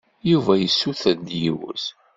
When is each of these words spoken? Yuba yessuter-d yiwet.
Yuba 0.31 0.53
yessuter-d 0.57 1.29
yiwet. 1.41 1.85